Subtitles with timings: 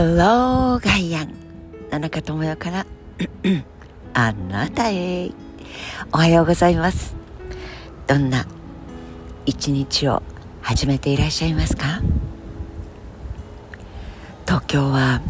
[0.00, 1.34] Hello ガイアン
[1.90, 2.86] 田中智代から。
[4.14, 5.32] あなたへ。
[6.12, 7.16] おはようございます。
[8.06, 8.46] どんな
[9.44, 10.22] 一日を
[10.62, 12.00] 始めていらっしゃいますか？
[14.46, 15.20] 東京は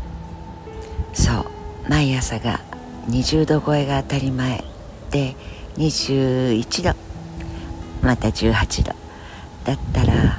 [1.14, 1.44] そう
[1.88, 2.60] 毎朝が
[3.08, 4.62] 20度超えが当たり前
[5.10, 5.34] で
[5.78, 6.94] 21度
[8.02, 8.94] また18度
[9.64, 10.38] だったら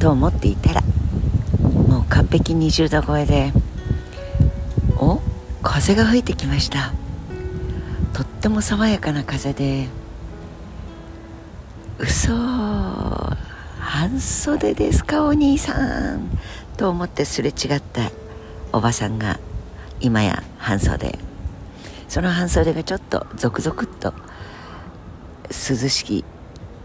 [0.00, 0.81] と思っていたら
[2.32, 3.52] もう完璧20度超えで。
[4.96, 5.20] お？
[5.62, 6.94] 風が吹いてきました。
[8.14, 9.88] とっても爽やかな風で。
[11.98, 12.32] 嘘。
[13.78, 15.74] 半袖ですかお兄さ
[16.16, 16.38] ん。
[16.78, 18.10] と思ってすれ違った
[18.72, 19.38] おばさんが
[20.00, 21.18] 今や半袖。
[22.08, 24.14] その半袖がちょっとゾクゾクっと
[25.50, 26.24] 涼しき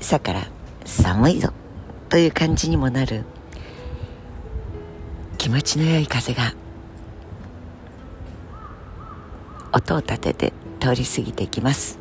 [0.02, 0.48] さから
[0.84, 1.54] 寒いぞ。
[2.10, 3.24] という感じにもなる。
[5.48, 6.54] 気持ちの良い風が
[9.72, 12.00] 音を立てて通り過ぎていきます。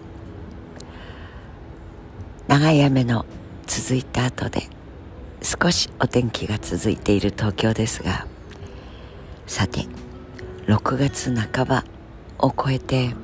[2.48, 3.24] 長い雨の
[3.68, 4.62] 続いた後で
[5.42, 8.26] 少しお天気が続いている東京ですが
[9.46, 9.82] さて
[10.66, 11.84] 6月半ば
[12.40, 13.14] を超えて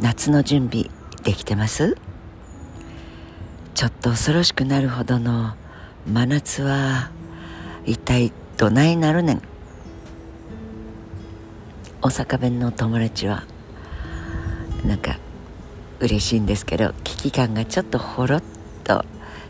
[0.00, 0.90] 夏の準備
[1.22, 1.96] できてます？
[3.76, 5.54] ちょっと恐ろしくなるほどの
[6.08, 7.12] 真夏は
[7.86, 9.42] 一体どないなるねん。
[12.02, 13.44] 大阪弁の友達は
[14.84, 15.16] なんか
[16.00, 18.42] 嬉しいんですけど危機感がちょっとほろっ
[18.82, 19.04] と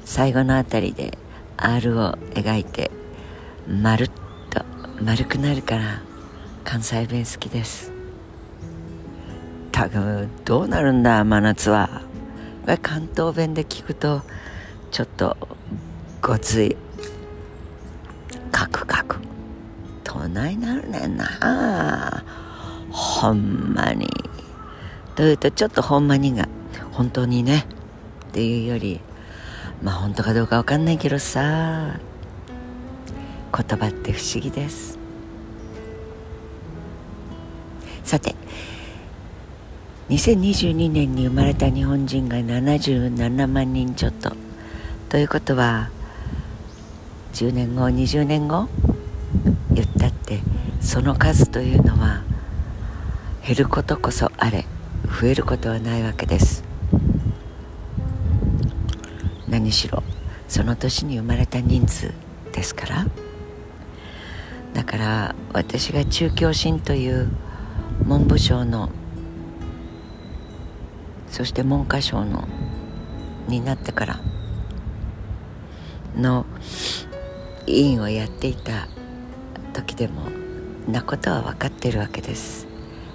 [0.05, 1.17] 最後のあたりで
[1.57, 2.91] R を描いて
[3.67, 4.11] まるっ
[4.51, 4.63] と
[5.03, 6.03] 丸くなるから
[6.65, 7.91] 関西弁好きです。
[9.73, 12.03] たぶどうなるんだ真夏は。
[12.63, 14.21] これ関東弁で聞くと
[14.91, 15.39] ちょっと
[16.21, 16.77] ごつい。
[20.33, 22.25] ないなるねんな。
[22.91, 24.09] ほんまに。
[25.15, 26.49] というとちょっとほんまにが
[26.93, 27.67] 本当にね。
[28.29, 29.01] っていうより
[29.83, 31.99] まあ本当かどうかわかんないけどさ。
[33.51, 34.99] 言葉って不思議です。
[38.05, 38.35] さて
[40.11, 44.33] 2022年に生まれた日本人が77万人ちょっと。
[45.09, 45.91] ということは
[47.33, 48.69] 10年後20年後？
[49.73, 50.41] 言ったって
[50.81, 52.23] その数というのは
[53.47, 54.67] 減ることこそあれ
[55.21, 56.65] 増えることはないわけです。
[59.49, 60.03] 何しろ
[60.49, 62.13] その年に生まれた人数
[62.53, 63.07] ですから。
[64.75, 67.29] だから私が中教審という
[68.05, 68.91] 文部省の
[71.31, 72.47] そして文科省の
[73.49, 74.21] になってから
[76.17, 76.47] の
[77.67, 78.89] 委員をやっていた
[79.79, 80.23] 時でも
[80.89, 82.67] なことは分かってるわけです。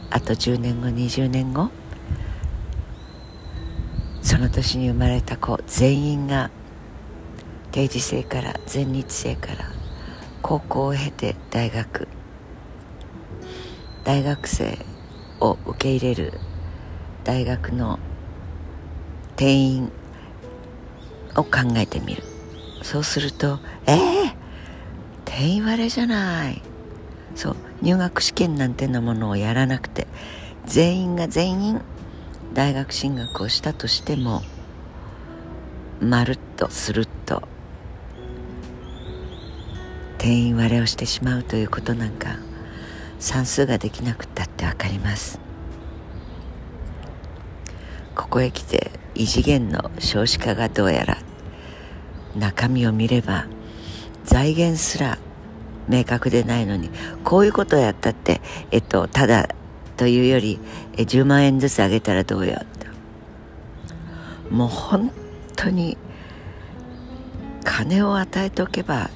[0.10, 1.72] あと10年後20年後
[4.22, 6.52] その年に生まれた子全員が
[7.72, 9.66] 定時制から全日制から
[10.42, 12.08] 高校を経て大学
[14.06, 14.78] 大学生
[15.42, 16.40] を受け入れる
[17.26, 18.00] 大学の
[19.36, 19.92] 定員
[21.36, 22.24] を考えてみる。
[22.84, 24.43] そうするとええー、
[25.36, 26.62] 定員割れじゃない。
[27.36, 30.06] そう入学試験なんてなものをやらなくて
[30.68, 31.82] 全員が全員
[32.54, 34.44] 大学進学をしたとしても
[36.00, 37.42] まるっとするっと
[40.20, 42.38] 定員割れをしてしまうということなんか
[43.18, 45.40] 算数ができなくったって分かります。
[48.16, 51.18] ここへ来て異次元の少子化がどうやら
[52.36, 53.48] 中身を見れば
[54.24, 55.18] 財源すら
[55.88, 56.90] 明確でないのに
[57.24, 58.42] こういうことをやったって
[58.72, 59.50] えっとただ
[59.98, 60.60] というより
[60.94, 62.62] え10万円ずつあげたらどうよ
[64.50, 65.12] もう本
[65.56, 65.98] 当に
[67.64, 69.10] 金を与えておけば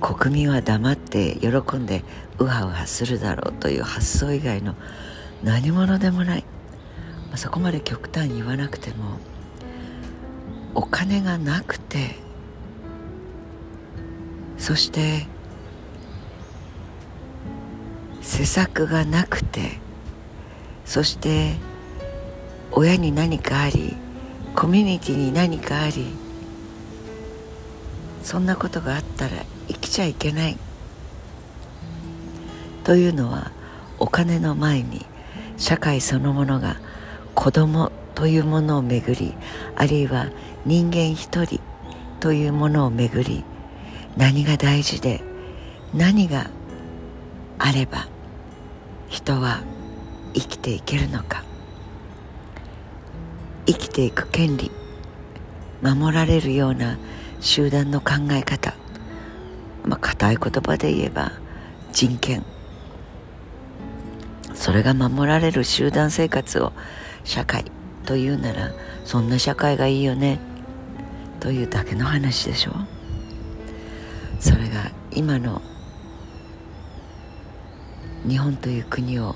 [0.00, 2.02] 国民は黙って喜んで
[2.38, 4.74] ウハウハするだろうという発想以外の
[5.42, 6.44] 何者でもない、
[7.28, 9.18] まあ、そこまで極端に言わなくても
[10.74, 12.16] お金がなくて
[14.60, 15.26] そして
[18.20, 19.80] 施策がなくて
[20.84, 21.54] そして
[22.70, 23.96] 親に何かあり
[24.54, 26.06] コミュニティに何かあり
[28.22, 29.30] そんなことがあったら
[29.66, 30.58] 生きちゃいけない。
[32.84, 33.52] というのは
[33.98, 35.06] お金の前に
[35.56, 36.76] 社会そのものが
[37.34, 39.34] 子供というものをめぐり
[39.76, 40.28] あるいは
[40.66, 41.60] 人間一人
[42.20, 43.42] というものをめぐり
[44.16, 45.22] 何が大事で
[45.94, 46.50] 何が
[47.58, 48.08] あれば
[49.08, 49.62] 人は
[50.34, 51.44] 生きていけるのか。
[53.66, 54.70] 生きていく権利
[55.82, 56.98] 守られるような
[57.40, 58.74] 集団の考え方。
[59.84, 61.32] まあ固い言葉で言えば
[61.92, 62.44] 人権。
[64.54, 66.72] それが守られる集団生活を
[67.24, 67.64] 社会
[68.04, 68.72] というなら
[69.04, 70.38] そんな社会がいいよね。
[71.40, 72.72] というだけの話でしょ。
[72.72, 72.99] それが
[75.12, 75.60] 今の
[78.26, 79.34] 日本という国を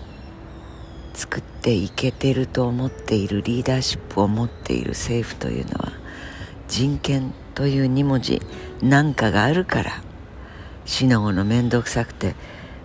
[1.15, 5.93] 作っていけてると思っているリーダーシップを持っている政府というのは
[6.69, 8.41] 人権という2文字
[8.82, 10.03] なんかがあるから
[10.85, 12.35] 死のの面倒くさくて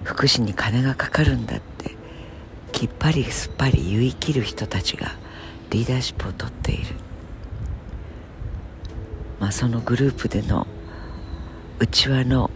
[0.03, 1.95] 福祉に金がかかるんだって
[2.71, 5.11] きっぱりすっぱり言い切る人たちが
[5.69, 6.95] リーダーシップをとっている、
[9.39, 10.65] まあ、そのグループでの
[11.79, 12.49] 内輪の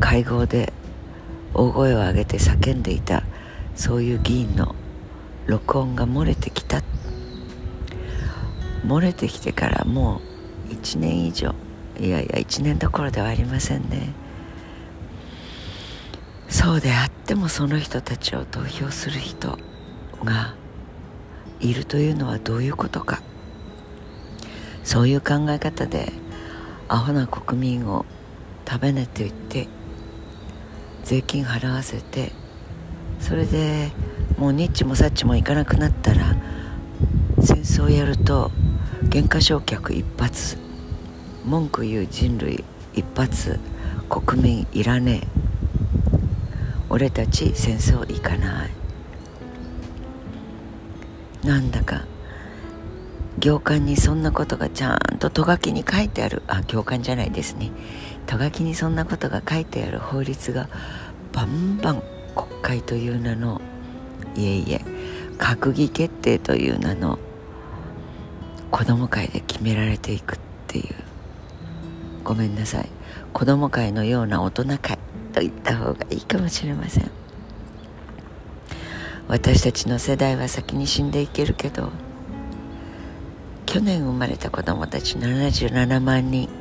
[0.00, 0.72] 会合で
[1.54, 3.22] 大声を上げて叫んでいた
[3.74, 4.74] そういう議員の
[5.46, 6.82] 録音が漏れてきた。
[8.84, 10.20] 漏れてきてからも
[10.70, 11.54] う1年以上。
[11.98, 14.14] いやいや1年どころではありませんね。
[16.48, 19.58] そうであってもその人たちを投票する人
[20.24, 20.54] が
[21.60, 23.22] いるというのはどういうことか。
[24.82, 26.12] そういう考え方で
[26.88, 28.06] アホな国民を
[28.68, 29.68] 食べねと言って
[31.04, 32.32] 税金払わせて
[33.20, 33.90] それで
[34.38, 36.36] もうニッチもサッチもいかなくなったら
[37.40, 38.50] 戦争やると
[39.10, 40.56] 原価償却一発
[41.44, 42.64] 文句言う人類
[42.94, 43.58] 一発
[44.08, 45.40] 国民いらねえ。
[46.88, 48.70] 俺たち戦争行かない。
[51.44, 52.04] なんだか
[53.38, 56.42] 行間にそんなことがちゃんととがきに書いてある。
[56.48, 57.70] あ行間じゃないですね。
[58.30, 60.68] とがきにそんなことが書いてある法律が
[61.32, 62.02] バンバン
[62.36, 63.60] 国会という名の
[64.36, 64.84] いえいえ
[65.36, 67.18] 閣議決定という名の
[68.70, 70.38] 子ども会で決められていくっ
[70.68, 70.94] ていう。
[72.22, 72.88] ごめんなさい。
[73.32, 74.96] 子ども会のような大人会
[75.32, 77.10] と言った方がいいかもしれません。
[79.26, 81.90] 私たちの世代は先に死んでいけるけど
[83.64, 86.59] 去年生まれた子どもたち77万人。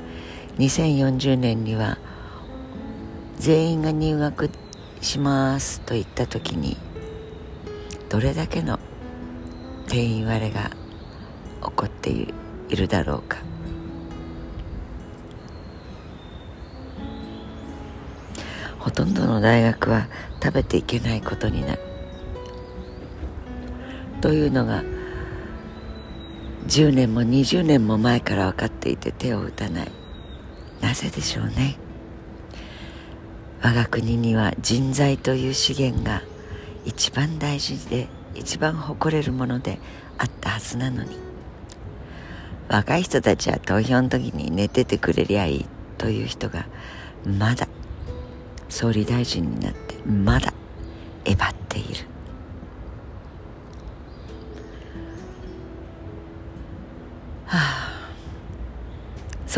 [0.60, 1.98] 2040年には
[3.38, 4.50] 全員が入学
[5.00, 6.76] しますと言った時に
[8.10, 8.78] どれだけの
[9.88, 10.70] 定員割れが
[11.62, 12.28] 起こってい
[12.76, 13.38] るだろうか。
[18.80, 20.08] ほとんどの大学は
[20.44, 21.80] 食べていけないことになる。
[24.20, 24.84] というのが
[26.68, 29.99] 10年も20年も前から分かっていて手を打たない。
[30.82, 31.78] なぜでしょうね。
[33.62, 36.22] 我が国には人材という資源が
[36.86, 39.80] 一番大事で一番誇れるもので
[40.18, 41.18] あったはずなのに。
[42.70, 45.66] 若い人たちは投票の時に寝ててくれりゃいい
[45.98, 46.68] という人が
[47.26, 47.68] まだ
[48.70, 50.54] 総理大臣になってまだ
[51.26, 52.06] えばっている。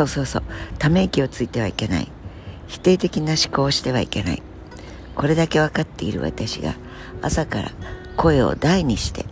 [0.01, 0.44] そうそうそう。
[0.80, 2.07] ため息をついてはいけない。
[2.68, 4.42] 否定的な思考をしてはいけない。
[5.16, 6.75] これだけ分かっている私が
[7.21, 7.71] 朝から
[8.16, 9.25] 声を大にして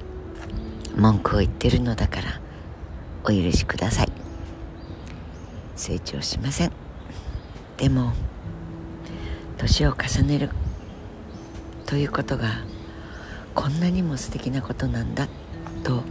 [0.95, 2.41] 文句を言ってるのだから
[3.23, 4.11] お許しください。
[5.75, 6.71] 成長しません。
[7.77, 8.11] でも
[9.57, 10.49] 年を重ねる
[11.85, 12.49] ということが
[13.55, 15.27] こんなにも素敵なことなんだ
[15.83, 16.03] と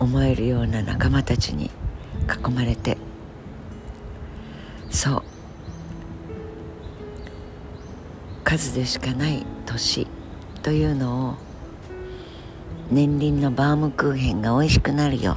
[0.00, 1.70] 思えるような仲間たちに
[2.28, 2.96] 囲まれて
[4.98, 5.22] そう。
[8.42, 10.08] 数でしかない年
[10.64, 11.34] というのを
[12.90, 15.36] 年輪のバームクーヘンが美味しくなるよ。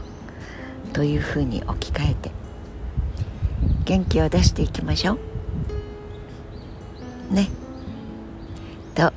[0.94, 2.32] というふうに置き換えて。
[3.86, 5.20] 元気を出していきましょ
[7.30, 7.34] う。
[7.36, 7.48] ね。
[8.96, 9.13] と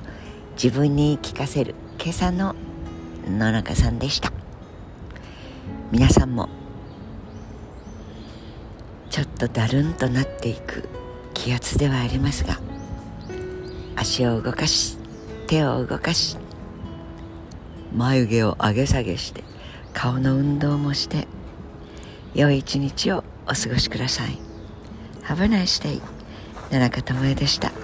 [0.63, 2.55] 自分に聞かせる今朝の
[3.27, 4.31] 野中さんでした。
[5.91, 6.51] 皆さんも
[9.15, 10.89] ちょっとだるんとなっていく
[11.35, 12.59] 気圧ではありますが
[13.95, 14.99] 足を動かし
[15.47, 16.37] 手を動かし
[17.95, 19.45] 眉毛を上げ下げして
[19.93, 21.29] 顔の運動もして
[22.35, 24.37] 良い一日をお過ごしください。
[25.23, 26.03] Have a nice day
[26.73, 27.84] 奈良智恵でした。